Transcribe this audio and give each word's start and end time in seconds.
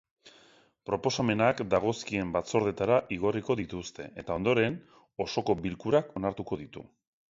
Proposamenak 0.89 1.61
dagozkien 1.73 2.33
batzordetara 2.37 2.97
igorriko 3.19 3.59
dituzte, 3.63 4.09
eta 4.25 4.41
ondoren 4.43 4.83
osoko 5.29 5.61
bilkurak 5.65 6.15
onartuko 6.23 6.65
ditu. 6.67 6.91